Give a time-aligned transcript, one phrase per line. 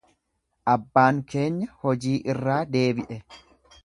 [0.71, 3.19] Abbaan keenya hojii irraa deebi’e.